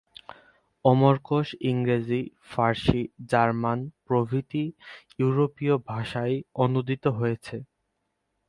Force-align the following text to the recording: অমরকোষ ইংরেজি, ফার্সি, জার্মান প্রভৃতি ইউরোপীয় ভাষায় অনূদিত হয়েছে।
অমরকোষ 0.85 1.47
ইংরেজি, 1.69 2.21
ফার্সি, 2.49 3.01
জার্মান 3.31 3.79
প্রভৃতি 4.07 4.63
ইউরোপীয় 5.19 5.75
ভাষায় 5.89 6.35
অনূদিত 6.63 7.03
হয়েছে। 7.19 7.55